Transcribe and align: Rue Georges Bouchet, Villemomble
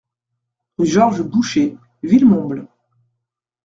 Rue 0.79 0.87
Georges 0.87 1.21
Bouchet, 1.21 1.75
Villemomble 2.01 2.67